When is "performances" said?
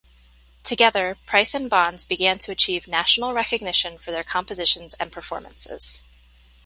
5.11-6.01